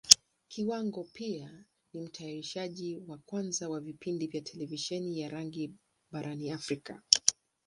[0.47, 1.63] Kiwango pia
[1.93, 5.73] ni Mtayarishaji wa kwanza wa vipindi vya Televisheni ya rangi
[6.11, 6.95] barani Africa.